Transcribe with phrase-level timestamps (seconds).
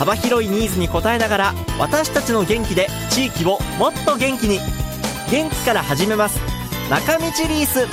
[0.00, 4.58] 幅広いニーズに応えながら私たちの元気で地域をもっと元気に。
[5.30, 6.40] 元気から始めます。
[6.88, 7.86] 中道リース。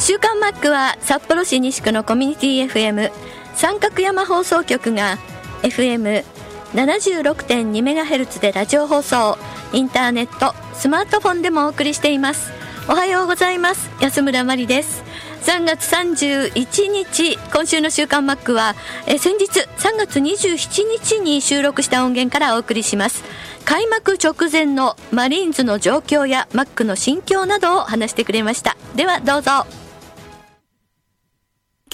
[0.00, 3.12] 週刊マックは札幌市西区のコミュニティ FM
[3.54, 5.16] 三角山放送局が
[5.62, 9.38] FM76.2MHz でラジオ放送。
[9.72, 12.58] インターネットスマートフォンでもお送りしています。
[12.90, 13.88] おはようございます。
[14.00, 15.04] 安村麻里です。
[15.42, 18.74] 3月31日今週の週刊マックは
[19.06, 23.22] え先日3月27日に収録した音源からお送りします。
[23.64, 28.76] 開幕直前のマリーンズの状況やマックの心境などを話してくれました。
[28.96, 29.66] ではどうぞ。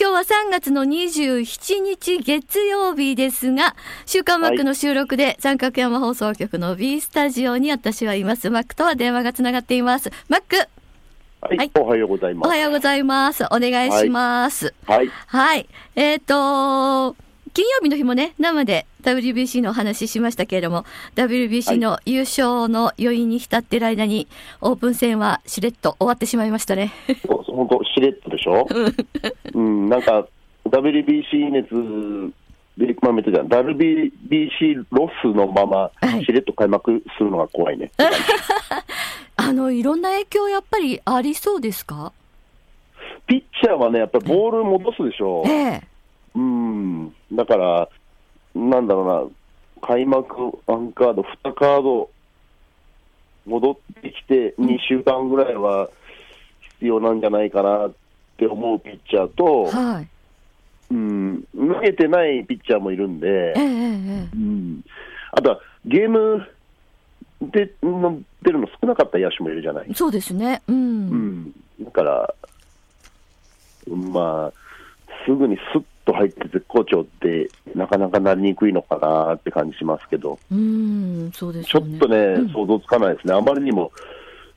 [0.00, 8.48] 今日は3月の27日月曜日ですが、週刊マックの収録で三角山放送局の B スタジオに私はいます。
[8.48, 10.10] マックとは電話がつながっています。
[10.30, 10.66] マック。
[11.46, 12.46] はい、はいおはようございます。
[12.46, 13.44] おはようございます。
[13.44, 14.74] お願いします。
[14.84, 15.68] はい、はい。
[15.94, 17.14] えっ、と、
[17.54, 24.26] 金曜日の日もね、生で WBC のお話ししましたけれども、WBC の優勝の余韻に浸ってる間に、
[24.60, 26.92] オープン戦はしれっと終わってしまいましたね。
[27.28, 28.66] 本当しれっとでしょ？
[29.54, 30.26] うん、なんか
[30.68, 32.34] WBC 熱
[32.76, 37.92] でまあめっちゃ WBC ロスのままはいしれっと開幕するのが怖いね。
[39.36, 42.12] あの、いろんな影響やっぱりありそうですか？
[43.26, 45.50] ピッチャーはねやっぱりボール戻すでしょえ。
[45.50, 45.82] え。
[46.34, 47.88] うん、だから
[48.54, 49.06] なんだろう
[49.80, 52.10] な開幕ワンカード2カード
[53.46, 55.88] 戻ってきて2週間ぐらいは
[56.74, 57.92] 必要なんじゃないかなっ
[58.36, 59.66] て思うピッチャーと。
[59.66, 60.08] はい。
[60.88, 64.84] うん、投げてないピッチャーもいるんでええ、えええうん、
[65.32, 66.46] あとはゲーム
[67.50, 70.62] での出るの少なかった野手もいるじゃないえ。、そうですね。
[70.68, 70.76] うん。
[70.76, 70.82] う
[71.14, 72.34] ん、だから、
[73.88, 74.52] まあ、
[75.24, 81.68] すぐにスッと入って絶好調って、なかなかなりにくいのかなって感じしますけど、うん、そうです。
[81.68, 83.92] ちょっとね、うん想像つかないですね、あまりにも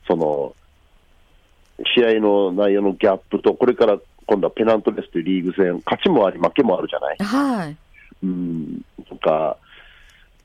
[0.08, 0.56] その
[1.96, 7.18] 試合の内容のギャップと、これから今度はペナントレスというリーグ戦、勝ちもあり、負けもあるじゃない。
[7.20, 7.78] はい。
[8.24, 9.58] うん、とか、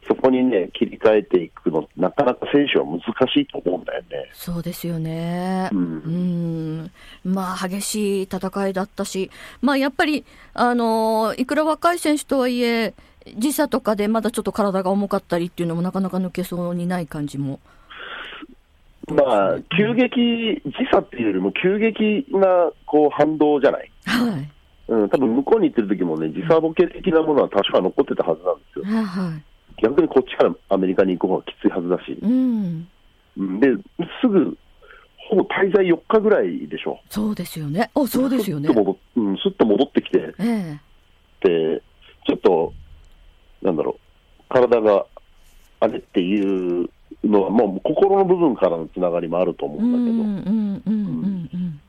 [0.07, 4.29] そこにね、切り替えていくの、なかなか選手は難しいと思うんだよね。
[4.33, 5.71] そうですよね。
[5.73, 6.91] ううんん。
[7.25, 9.31] まあ、激しい戦いだったし、
[9.63, 12.93] まあ、やっぱり、あの、いくら若い選手とはいえ、
[13.39, 17.59] 時差とかでまだちょっと体が重かったりっていうのもなかなか抜けそうにない感じも。
[19.09, 23.91] まあ、急激、時差っていうよりも急激なこう反動じゃない？
[24.05, 24.51] はい。
[24.89, 28.85] うん、多分向こうに行ってる時もね、時差ボケ的なものは多少は残ってたはずなんですよ。
[28.85, 29.43] はいはい。
[29.83, 32.19] 逆にこっちからアメリカに行く方がきついはずだし。
[32.23, 32.89] うん。
[33.37, 33.69] うんで、
[34.21, 34.57] すぐ、
[35.29, 37.01] ほぼ滞在4日ぐらいでしょ。
[37.09, 37.91] そうですよね。
[37.95, 38.75] あ、そうですよねすっ。
[38.85, 40.79] とうん、すっと戻ってきて、え
[41.41, 41.83] で、
[42.27, 42.73] ちょっと、
[43.63, 45.07] なんだろう、体が
[45.81, 46.89] あれっていう
[47.25, 49.79] のは、もう心の部分からのつながりもあると思え。
[49.79, 51.81] ううんだけど、んうんうんうん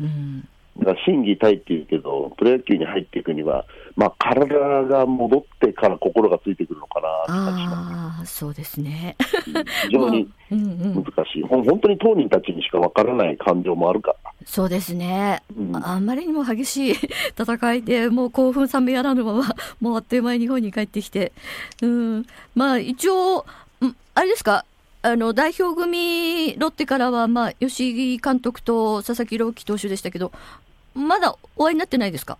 [0.00, 0.04] うん。
[0.04, 0.48] うん。
[0.86, 3.64] だから心技体っていうけど、プロ野球に入っていくには、
[3.96, 4.54] まあ、体
[4.84, 9.16] が戻ってから心がついてくるのかなああ、そうですね。
[9.18, 9.50] す。
[9.88, 11.04] 非常にうんうん難。
[11.26, 14.30] しい、ほん本当に当人たちにしかわからない感情もあるから。
[14.44, 15.42] そうですね。
[15.58, 16.94] うんあんまりにも激しい
[17.36, 19.44] 戦いで、もう興奮冷めやらぬまま、
[19.80, 21.32] もうあっという間に日本に帰ってきて。
[21.82, 22.26] うん。
[22.54, 23.44] まあ一応、ん
[24.14, 24.64] あれですか、
[25.06, 30.32] あの、代表組、ロッテからは、まあ、吉井監督と佐々木朗希投手でしたけど、
[30.96, 32.38] まだお会いになってないですか？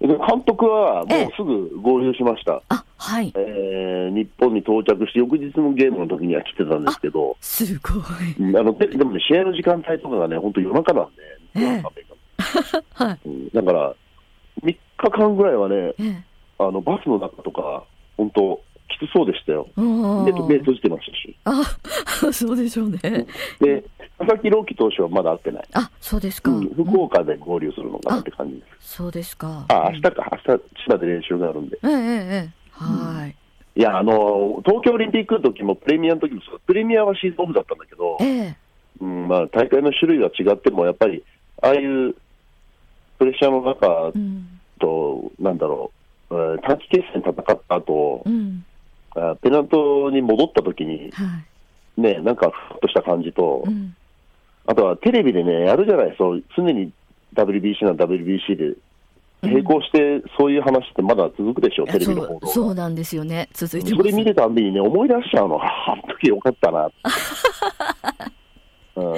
[0.00, 0.16] で監
[0.46, 2.62] 督はもええうすぐ合流しました。
[2.68, 3.32] あ、はい。
[3.36, 7.94] えー日本に到着して、翌日のゲームの時には来てたんですけど、すご
[8.24, 8.34] い。
[8.38, 11.22] うんあのででもね、試合の時間帯とかがね、本当夜中なんで、
[11.56, 11.82] ええ
[12.94, 13.18] はい。
[13.26, 13.94] うんだから、
[14.62, 16.24] 3日間ぐらいはね、ええ。
[16.58, 17.84] あのバスの中とか、
[18.16, 19.68] 本当、きつそうでしたよ。
[19.76, 21.36] うん目閉じてましたし。
[21.44, 21.62] あ、
[22.32, 22.98] そうでしょうね。
[23.60, 23.84] で、
[24.18, 25.64] 佐々木朗希投手はまだ会ってない。
[25.74, 26.50] あ、そうですか。
[26.50, 28.94] うん福岡で合流するのかなって感じです。
[28.96, 29.64] そうですか。
[29.68, 31.78] あ、明日か、明日、千葉で練習があるんで。
[31.84, 32.50] ええええええ。
[32.72, 33.34] はい。
[33.76, 38.56] いや、あの、東京オリンピックの時も、プレミアの時もプレミアはシーズンオフだったんだけど、ええ。
[39.00, 41.22] うんまあ、大会の種類は違っても、やっぱり
[41.62, 42.14] ああいう
[43.18, 44.48] プレッシャーの中うん。
[44.80, 45.92] と、なんだろ
[46.30, 48.64] う、えー短期決戦戦った後、うん。
[49.18, 51.24] あペナントに戻った時に、は
[51.96, 52.00] い。
[52.00, 53.94] ね、なんかふわっとした感じと、うん。
[54.66, 56.92] あとはテレビでね、やるじゃない、そう常に
[57.34, 58.76] WBC な WBC で、
[59.42, 63.48] 並行してそういう話ってまだ続くでしょ、テレビの報道そうなんですよね。
[63.52, 63.90] 続いて。
[63.90, 66.90] それ見てたんびにね、思い出しちゃうの、 ああの時よかったな。
[68.96, 69.14] うん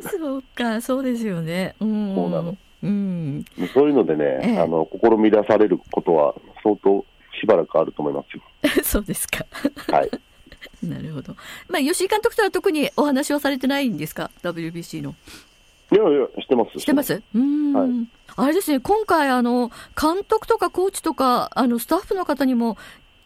[0.00, 1.74] そうか、そうですよね。
[1.80, 2.14] うん。
[2.14, 2.56] そうなの。
[2.82, 3.44] うん。
[3.74, 7.04] そういうのでね、ええあの、試み出されることは相当
[7.38, 8.42] しばらくあると思いますよ。
[8.84, 9.44] そうですか。
[9.90, 10.10] はい。
[10.82, 11.34] なるほど。
[11.68, 15.14] まあ、吉井監督とは特にお話はされてないんですか ?WBC の。
[15.90, 16.78] いやいや、してます。
[16.78, 17.14] してます？
[17.14, 17.90] うーん、はい
[18.36, 19.70] あれですね、今回、あの、
[20.00, 22.76] 監督とかコーチとか、あの、スタッフの方にも、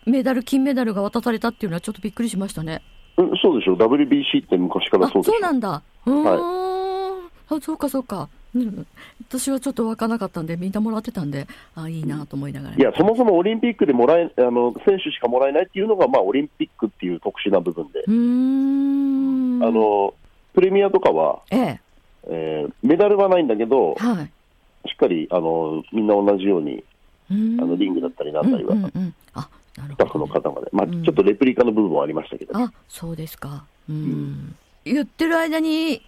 [0.07, 2.83] メダル、金メダルが渡されたっていうのはちょっとびっくりしましたね。
[3.19, 5.33] うんそうでしょ、WBC って昔からあ、そうでしょ。
[5.33, 5.83] そうなんだ。
[6.07, 8.29] うーん、あ、そうか、そうか。
[8.55, 8.87] うん、
[9.29, 12.77] 私はちょっと分からなかったんで、みんなもらってたんで、あ、いいなと思いながら。
[12.77, 19.65] いや、そもそもオリンピックでもらえ、あの、選手しかもらえないっていうのが、まあ、オリンピックっていう特殊な部分で、うーん。
[19.65, 20.15] あ、の、
[20.53, 21.81] プレミアとかは、ええ、
[22.29, 24.89] えーメダルはないんだけど、はい。
[24.89, 26.85] しっかり、あの、みんな同じように、
[27.31, 30.33] あの、リングだったりなんだりは、うんうんうん、あ、なるスタッフほど、ね。
[30.35, 33.65] の方まで、まあ、うんちょっとレプリカの部分はありましたけど、あ、そうですか。
[33.89, 34.55] うん。
[34.85, 36.03] 言ってる間に、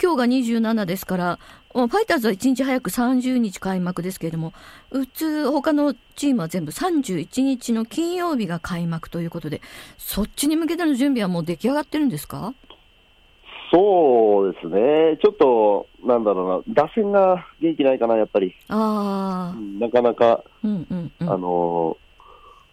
[0.00, 1.38] 今日が27ですから、
[1.72, 4.52] ファイターズは1日早く30日開幕ですけれども、
[4.90, 9.60] 普通、他のチームは全部31日の金曜日が開幕ということで、
[9.96, 12.54] そっちに向けての準備はもう出来上がってるんですか？
[13.70, 18.54] そうですね、ちょっと、なんだろうな、打線が元気ないかな、やっぱり。
[18.68, 21.30] ああ、なかなか、うんうんうん。
[21.30, 22.07] あのえ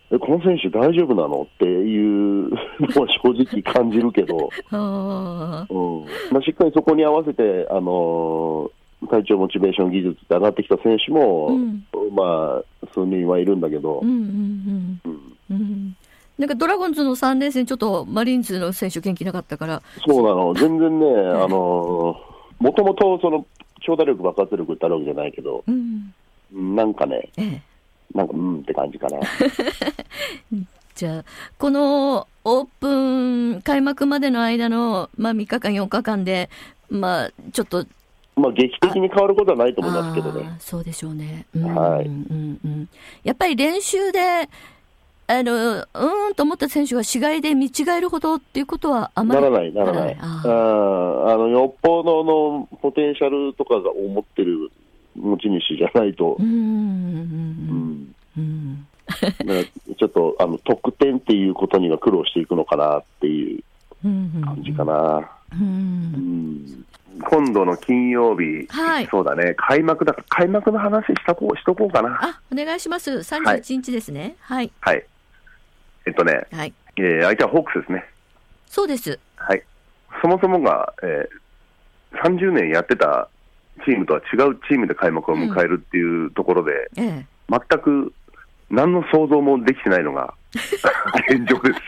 [0.09, 1.47] この選手大丈夫なの？
[1.55, 2.57] っていうの
[3.01, 6.05] は正直感じるけど、 あうん。
[6.31, 8.69] まあ、しっかりそこに合わせて、あの
[9.09, 11.83] 体調モチベーション技術って上がってきた選手も、うん。
[12.15, 14.01] まあ、数人はいるんだけど。
[16.37, 22.17] なんかドラゴンズの3連戦、ちょっとマリーンズの選手元気なかったから、そうなの、 全然ね、あの
[22.59, 23.45] もともとその
[23.81, 26.13] 長打力、爆発力ってあるわけじゃないけど、うん。
[26.53, 27.61] うんなんかね、ええ。
[28.15, 29.19] なんかうんって感じかな。
[30.95, 31.25] じゃあ、
[31.57, 36.49] このオープン、開幕までの間の、まあ、3日間、4日間で、
[36.89, 37.85] まあ、ちょっと、
[38.37, 40.55] まあ、劇的に変わることはないと思いますけどね。
[40.59, 41.45] そうでしょうね。
[41.53, 42.89] うんはいうんうん、
[43.23, 44.49] やっぱり練習で、
[45.27, 50.17] あの、うーんと思った選手が死骸で見違えるほどっていうことはあまりならない、ならない。
[50.21, 54.71] ああのよっぽどのポテンシャルとかが思ってる
[55.15, 56.37] 持ち主じゃないと
[59.97, 63.63] ちょっとあの得点っていうことには苦労していくのかなっていう
[64.03, 65.31] 感じかな。
[67.29, 72.19] 今度の金曜日、はいそうだね、開幕だから、開幕の話したこうしとこうかな。
[72.21, 73.11] あ、お願いします。
[73.11, 74.35] 31日ですね。
[74.41, 74.69] はい。
[74.81, 75.05] はい。
[76.05, 76.73] えっとね、はい。
[76.97, 78.05] えー相手はホークスですね。
[78.67, 79.17] そうです。
[79.37, 79.63] はい。
[80.21, 81.45] そもそもが、えー
[82.23, 83.29] 30年やってた
[83.83, 87.25] チームとは違うチームで開幕を迎えるっていうところで、ええ。
[87.49, 88.13] 全く
[88.69, 90.33] 何の想像もできてないのが
[91.29, 91.79] 現状です。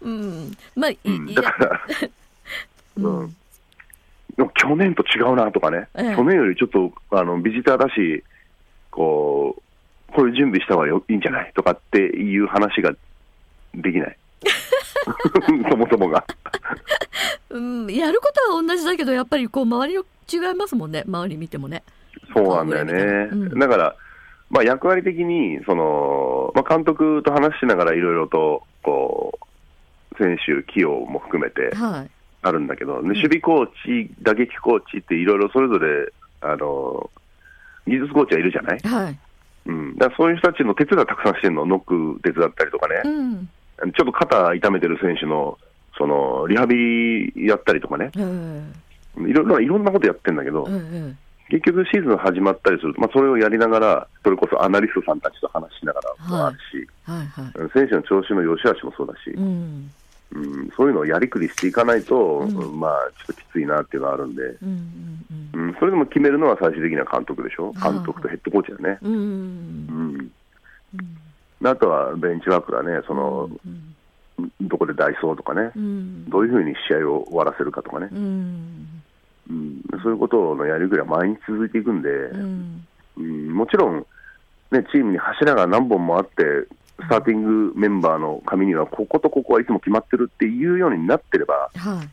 [0.02, 0.52] うん。
[0.74, 1.80] まあ、いうんだから、
[2.96, 3.36] うんうん
[4.36, 8.22] でも去年と違うなとかね、ええ去年よりちょっとあのビジターだし、
[8.90, 12.92] こう、こういう準備した方がよいいんじゃないとかっていう話が
[13.74, 14.16] できない。
[15.70, 16.24] そもそもが。
[17.50, 20.02] うん、やることは同じだけど、やっぱりこう、周りの
[20.50, 21.04] 違いますもんね。
[21.06, 21.82] 周り見てもね。
[22.34, 23.28] そうなんだよね。
[23.32, 23.96] うんだから、
[24.50, 32.10] まあ、役割的に、その、まあ、監督と話しながらいろいろと、こう、選手起用も含めてはい。
[32.42, 36.12] あるんだけど、で守備コーチ、打撃コーチっていろいろそれぞれ、
[36.42, 37.10] あの、
[37.88, 38.78] 技術コーチはいるじゃない？
[38.80, 39.18] はい。
[39.66, 39.96] うん。
[39.96, 41.84] だそういう人たちの手伝いたくさんしてるの、ノッ
[42.16, 43.48] ク手伝ったりとかねう、ん。
[43.78, 45.58] ちょっと肩痛めてる選手の、
[45.98, 57.70] その、リハビリやったりとかね、ええいろいろ、いろんなことやってんだけど、ええ結局シーズン始まったりすると、まあ、それをやりながら、それこそアナリストさんたちと話しながらもあるし、はいはい。
[57.72, 59.90] 選手の調子の良し悪しもそうだし、うん。
[60.32, 62.80] うん、そういうのをやりくりしていかないと、うん。
[62.80, 65.16] まあ、ちょっときついなっていうのはあるんで、うん
[65.78, 68.98] それでも決めるのは最終的には監督でしょ、はい監督とヘッドコーチだね。
[69.02, 69.85] うん。
[71.66, 71.70] うん。
[71.70, 73.50] うんあとはベンチワークだね、その
[74.60, 76.28] どこでダイソーとかね、うん。
[76.28, 79.02] どういうふうに試合を終わらせるかとかね、うん。
[79.50, 82.86] うん、そういうことのやりくりは毎日続いていくんで、うん。
[83.16, 84.06] うん、もちろん、
[84.70, 86.42] ね、チームに柱が何本もあって、
[86.98, 92.08] スターティングメンバーの紙には、こことここはいつも決まってるっていうようになってれば、はい。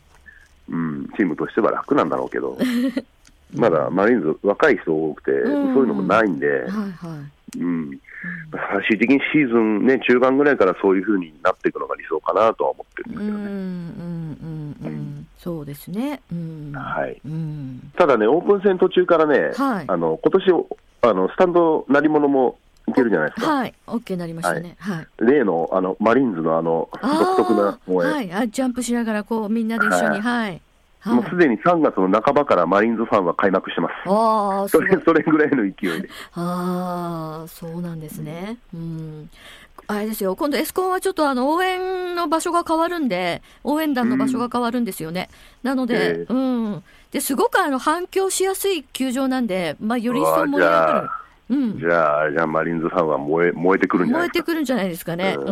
[0.70, 2.58] うん、チームとしては楽なんだろうけど、
[3.56, 8.00] まだマリーンズ、若い人多くて、うんそういうのもないんで、はいはいうん、
[8.52, 13.52] 最終的にシーズン、ね、中盤ぐらいからそういう風になっていくのが理想かなとは思ってるんですうんうんけどね。
[13.52, 15.28] うんうん。
[15.38, 16.22] そうですね。
[16.32, 16.72] うん。
[16.74, 17.22] はい。
[17.26, 17.92] うん。
[17.98, 19.86] ただね、オープン戦途中からね、はい。
[19.88, 20.66] あの今年
[21.02, 22.58] あのスタンド鳴り物も
[22.88, 23.74] いけるじゃないですか、はい。
[23.88, 24.76] OK になりましたね。
[24.80, 25.08] はい。
[25.20, 28.32] 例のあのマリーンズのあの独特なはい。
[28.34, 30.22] あジャンプしながらこうみんなで一緒に。
[30.22, 30.50] はい。
[30.50, 30.62] はい
[31.06, 33.94] もうすでに3月の半ばからマリーンズファンは開幕してます。
[34.06, 36.10] ああそれそれぐらいの勢いで。
[36.34, 38.58] ああそうなんですね。
[38.74, 39.30] うん。
[39.88, 40.36] あれですよ。
[40.36, 45.30] 今度エスコンはちょっとあの応援の場所が変わるんで応援団の場所が変わるんですよね、
[45.62, 46.84] なので、えうん。
[47.12, 51.02] ですごくあの反響しやすい球場なんでまあより一層盛り上が
[51.50, 51.56] る。
[51.56, 51.80] うん。
[51.80, 54.46] じゃあ、じゃあマリーンズファンは燃え燃えてくるんじゃな燃えいですか。
[54.46, 55.36] てくるんじゃないですかね。
[55.38, 55.52] うう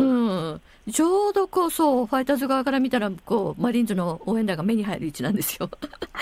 [0.54, 0.60] ん。
[0.90, 5.70] ちょうどこう、そう、ファイターズ側から見たら、こう、マリーンズの応援団が目に入る位置なんですよ。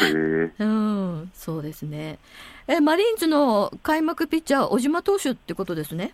[0.03, 2.19] へえ うん、そうですね。
[2.69, 6.13] え、マリーンズの開幕ピッチャー、小島投手ってことですね？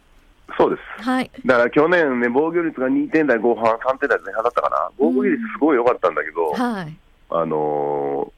[0.56, 1.02] そうです。
[1.02, 1.30] はい。
[1.44, 4.90] だから去年ね、防御率が2点台後半、3点台前半だったかな。
[4.96, 6.96] 防御率すごい良かったんだけど、はい。
[7.30, 8.36] あのー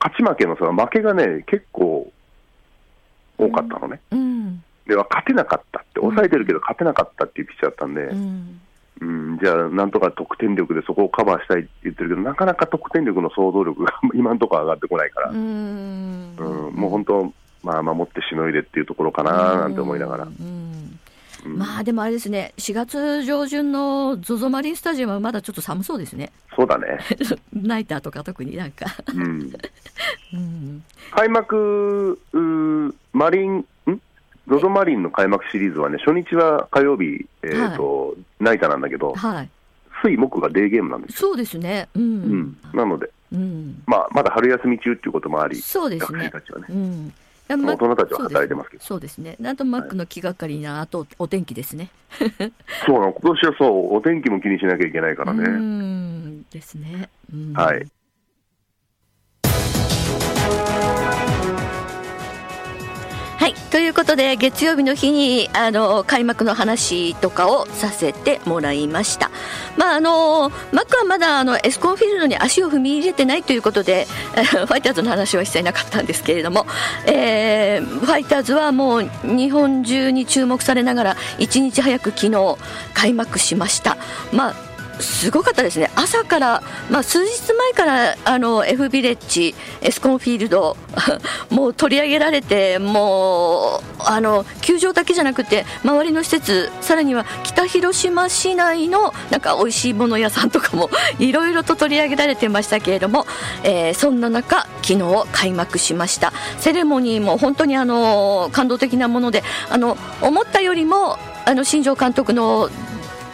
[0.00, 2.12] 勝ち負けのその負けがね、結構
[3.38, 4.00] 多かったのね。
[4.10, 4.62] うん。
[4.86, 8.60] では勝てなかったって、抑えてるけど勝てなかったっていうピッチャーだったんで、うん。
[9.00, 16.36] うん、じゃあ、なんとか得点力でそこをカバーしたいって言ってるけど、なかなか得点力の想像力が 今のところ上がってこないから、ううんん。
[16.74, 17.32] もう本当、
[17.62, 20.28] まあ、守ってしのいでっていうところかななんて思いながら
[21.46, 26.32] まあでもあれですね、4月上旬の ZOZO マリンスタジアムはまだちょっと寒そうですね。
[26.56, 26.98] そうだね。
[27.52, 28.86] ナイターとか特になんか。
[29.14, 29.52] うん、
[30.32, 30.84] うん。
[31.10, 32.18] 開幕、
[33.12, 33.64] マリン、ん？
[34.48, 39.48] ゾゾマリンの開幕シリーズはね、初日は火曜日、えーとナイターなんだけど、はい。
[40.02, 41.28] 水、木がデーゲームなんですよ。
[41.28, 41.88] そうですね。
[41.94, 42.56] ううんん。
[42.74, 43.82] なので、うん。
[43.86, 46.66] まあ、まだ春休み中っていうこともあり、そうですね学生たちはね。
[46.68, 47.12] うん。
[47.46, 49.36] 大人たちは働いてますけどそうですね。
[49.38, 51.90] なんとマックの気がかりな、あとお天気ですね。
[52.86, 55.48] そうなの、今年はそう、お天気も気にしなきゃいけないからうね。
[55.50, 57.08] んですね。
[57.32, 57.86] うんはい。
[64.04, 69.30] ことで、月曜日の日に、あの、開幕の話とかをさせてもらいました。
[69.78, 74.06] まあ、あの、マックはまだ、あの、エスコンフィールドに足を踏み入れてないということで、
[74.36, 76.66] ファイターズの話は一切なかったんですけれども、
[77.06, 82.56] えーファイターズはもう日本中に注目されながら、一日早く昨日
[82.92, 83.96] 開幕しました。
[84.32, 90.76] まあすごかったですね、朝から、まあ、数日前からあの F ビレッジ、エスコンフィールド、
[91.50, 103.26] もう取り上げられて、もうあの球場だけじゃなくて、周りの施設、さらには北広島市内のなんか美味しいもの屋さんとかも いろいろと取り上げられてましたけれども、
[103.62, 112.70] えーそんな中、昨日開幕しました、セレモニーも本当にあの感動的なもので、あの思ったよりもあの新庄監督の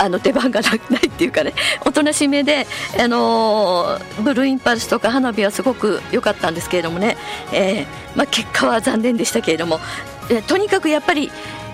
[0.00, 0.76] あの出番がない
[1.08, 1.52] っていうかね
[1.84, 2.66] おとなしめで、
[2.98, 7.18] あのーブルーインパルスとか花火はすごく良かったんですけれどもね、
[7.52, 9.78] えーまあ、結果は残念でしたけれども、
[10.30, 11.30] えーとにかくやっぱり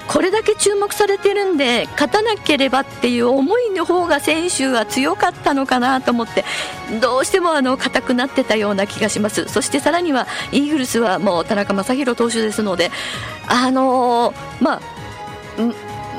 [0.08, 6.44] これだけ注目されてるんで勝たなければっていう思いの方が選手は強かったのかなと思って
[7.00, 9.48] どうしてもあの硬くなってたような気がします。
[9.48, 12.90] そしてさらにはイーグルスはもう田中将大投手ですので
[13.48, 14.80] あのーまあ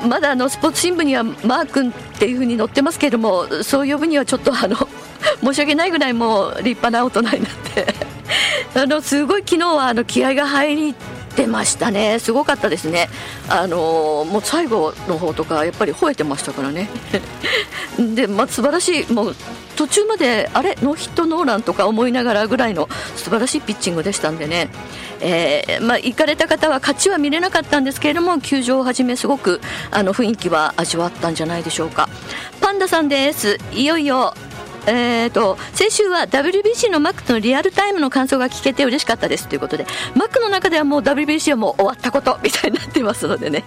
[0.06, 4.76] まだあのスポーツ新聞にはマー君っていうふうに載ってますけれどもそう呼ぶにはちょっとあの
[5.42, 7.40] 申し訳ないぐらいもう立派な大人になっ
[7.74, 8.08] て。
[8.74, 10.94] あのすごい昨日はあの気合が入り
[11.34, 12.18] てましたね。
[12.18, 13.08] すごかったですね。
[13.48, 16.88] あのもう最後の方とかやっぱり吠えてましたからね。
[17.98, 19.36] で、まあ、素晴らしいもう
[19.78, 20.76] 途中まであれ？
[20.82, 24.70] ノーヒットノーランとか思いながらぐらいの素晴らしいピッチングでしたんでね、
[25.20, 29.60] えーまあ、行かれた方は勝ちは見れなかったんですけれども球場をはじめすごく
[29.92, 32.08] あの雰囲気は味わったんじゃないでしょうか。
[32.60, 33.58] パンダさんです。
[33.72, 34.34] いよいよ
[34.88, 43.64] えー、と先週は WBC のマックとのリアルタイムの感想が聞けて嬉しかったですということでマックの中ではもう WBC はもう終わったことみたいになってますのでね。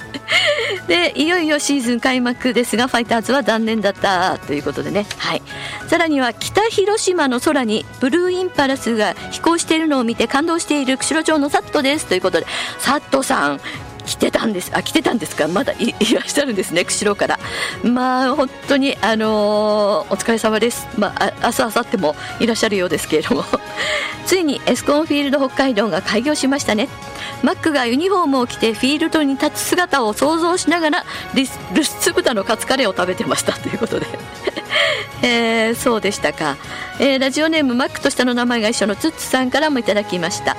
[0.87, 5.41] でいよいよシーズン開幕ですがファイターズは残念だったということでね、はい、
[5.87, 12.45] さらには北広島の空にブルーインパルスが飛行しているのを見て感動している釧路町のサットですということで
[12.79, 13.61] サットさん
[14.05, 14.71] 来てたんです。
[14.73, 15.47] あ来てたんですか？
[15.47, 17.39] まだいいらっしゃるんですね釧路から。
[17.83, 20.87] まあ本当にあのーお疲れ様です。
[20.97, 23.45] まあ明日明後日もいらっしゃるようですけれども。
[24.25, 26.89] ついにエスコンフィールド北海道が開業しましたね。
[27.43, 34.07] マックがユニフォームを着てフィールドに立つ姿を想像しながらリスルスツ豚のカツカレーを食べてましたということで。
[35.23, 36.57] えー、そうでしたか、
[36.99, 40.55] えー、ラジオネームマックと下の名前が一緒のツッツさんからもいただきました。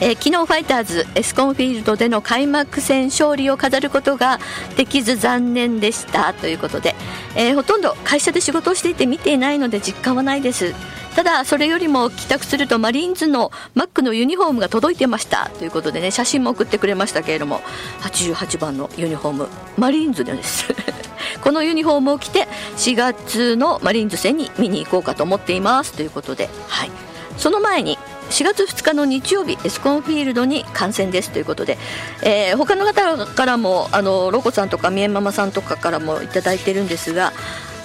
[0.00, 4.38] えー、昨日ファイターズエスコンフィールドでの開幕戦勝利を飾ることが
[4.76, 6.34] できず残念でした。
[6.34, 6.94] ということで、
[7.34, 10.74] えー、ほとんど会社で仕事をしていて見ていないので実感はないです。
[11.14, 15.50] ただそれよりも帰宅するとマリーンズのマックのユニフォームが届いてました。
[15.58, 17.62] ということでね写真も送ってくれましたけれども
[18.02, 19.48] 88番のユニフォーム
[19.78, 20.74] マリーンズです。
[21.42, 25.94] このユニフォームを着て4月のマリーンズ戦に見に行こうかと思っています。
[25.94, 26.90] ということではい。
[27.38, 27.98] その前に
[28.30, 31.78] 4月2日の日曜日エスコンフィールドに観戦ですということで、
[32.22, 37.32] えー、他の方からもあのロコさんとかみえママさんとかからもいただいてるんですが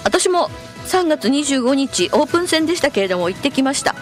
[0.04, 0.48] 私も
[0.86, 3.94] 3月25日オープン戦でしたけれども行ってきました。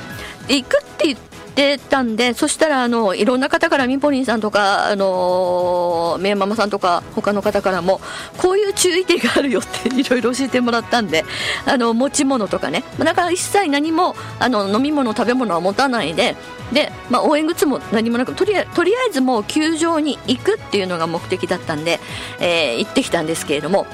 [0.49, 1.31] 行くって言って
[1.79, 8.01] たんでそしたらあのいろんな方からみぽりんさんとかあのめママさんとか他の方からも
[8.39, 11.25] こういう注意点があるよって いろいろ教えてもらったんで
[11.67, 12.85] あの持ち物とかね。
[12.99, 16.37] だから一切何もあの飲み物食べ物は持たないで
[16.73, 22.01] で、まあ、応援グッズも何もなくとりあとりあえずもう球場に行くっていうのが目的だったんで、
[22.39, 23.87] えー、行ってきたんですけれども。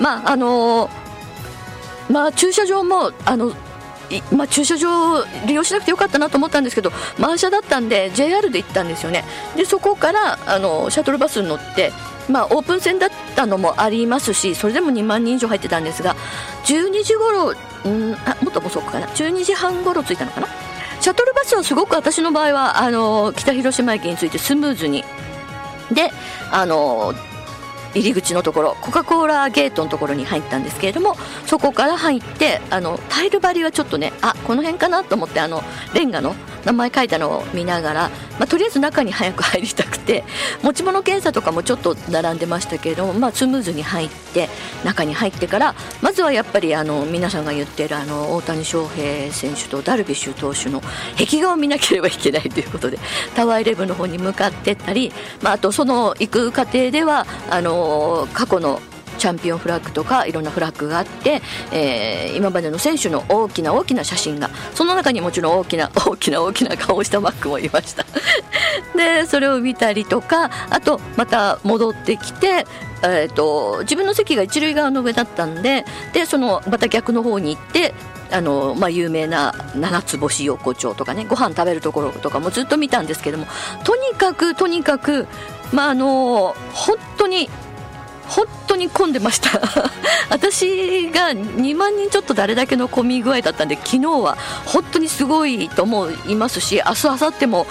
[0.00, 1.02] まああのー
[2.12, 3.52] まあ、駐車場もあの
[4.32, 9.24] まあ、駐車場を利用しなくてよかったなと思ったんですけど満車だったんで JR で行ったんですよね。
[9.56, 11.92] でそこからあのシャトルバスに乗って
[12.28, 16.14] まあ、オープン戦だったのもありますしそれでも2万人以上入ってたんですが
[16.64, 19.06] 12時頃んあもっと遅くかな。
[19.08, 20.48] 12時半頃着いたのかな。
[21.00, 25.04] シャトルバスはすごく私の場合はあの北広島駅についてスムーズに。
[25.90, 26.10] で
[26.50, 27.12] あの
[27.94, 35.62] 入り口のところコカ・コーラゲートのところに入ったんですけれどもそこから入ってあのタイル張りはちょっとねあこの辺かなと思ってあの
[35.94, 36.34] レンガの
[36.64, 38.08] 名前書いたのを見ながら、
[38.38, 40.24] まあ、とりあえず中に早く入りたくて
[40.62, 44.48] 持ち物検査とかもちょっと並んでましたけれども、まあ、スムーズに入って
[44.84, 50.80] 中に入ってからまずはやっぱりあの皆さんが言ってるあの大谷翔平選手とダルビッシュ投手の
[51.18, 52.98] 壁画を見なければいけないということで
[53.34, 57.81] タワーイレブンの方に向かってったり、まあ、あとその行く過程ではあの
[58.32, 58.80] 過去の
[59.18, 68.04] チャンピオンフラッグとかいろんなフラッグがあって、えー、今までの選手の大きな大きな写真がその中にもちろん大きな 大きな大きな顔をしたマックもいました。
[68.96, 72.66] でそれを見たりとかあとまた戻ってきて
[73.04, 77.94] えーと、自分の席が一塁側の上だったんででそのまた逆の方に行って
[78.30, 83.46] あの、まあ、有名な七つ星横丁とかねご飯食べるところとかもずっと見たんですけども
[83.82, 85.26] とにかくとにかく、
[85.72, 87.50] まあ、あの本当に
[88.32, 89.60] 本当に混んでました
[90.30, 97.66] 私が2万人ちょっと誰だけの混み具合だったんで昨日は本当にすごいと思いますし明日明後日も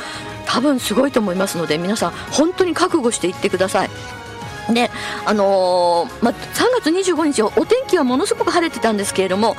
[0.46, 3.90] 多分すごいと思いますので皆さん本当に覚悟していってください。
[4.72, 4.92] で
[5.26, 6.36] あのー、ま3
[6.80, 9.58] 月25日お天気はものすごく晴れてたんですけれども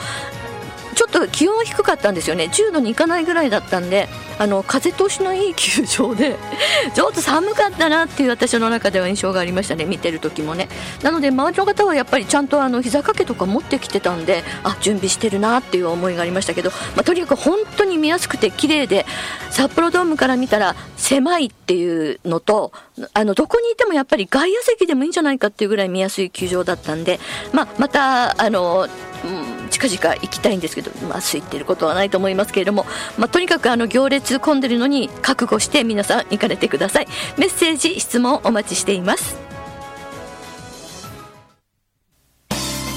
[0.94, 2.44] ちょっと気温は低かったんですよね。
[2.52, 6.36] 10度にいかないぐらいだったんであの風通しのいい球場で
[6.94, 10.68] ちょっと寒かったなっていう私の中では印象がありましたね見てる時もね。
[11.02, 19.06] なので周りの方はやっぱりちゃんとあの膝掛けとか持ってきてたんであ準備してるなっていう思いがありましたけど、まあ、とにかく本当に見やすくて綺麗で
[19.50, 22.72] 札幌ドームから見たら狭いっていうのと
[23.14, 27.20] あのどこにいてもやっぱり外野席でもいいんじゃないかっていうぐらい見やすい球場だったんで、
[27.52, 28.88] まあ、またあの
[29.24, 32.86] うん、近々行きたいんですけど、まあ、空いてることはないと思いますけれども、
[33.18, 37.08] まあ、とにかくあの行列混んでるのに覚悟して皆さん行かれてください。
[37.38, 39.36] メッセージ質問お待ちしています。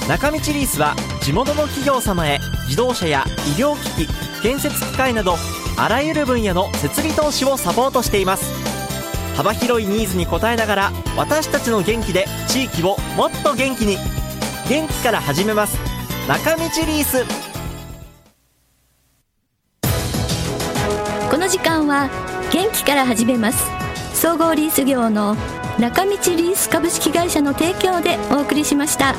[0.08, 3.24] 中道リースは地元の企業様へ自動車や
[3.58, 4.10] 医療機器
[4.44, 5.36] 建設機械など
[5.78, 8.54] あらゆる分野の設備投資をサポートしています。
[9.36, 13.98] 幅広いニーズに応えながら私たちの元気で地域をもっと元気に
[14.70, 15.95] 元気から始めます。
[16.28, 17.24] 中道リース
[21.30, 22.10] この時間は
[22.52, 23.64] 元気から始めます
[24.20, 25.36] 総合リース業の
[25.78, 29.14] 中道リース株式会社の提供でお送りしました。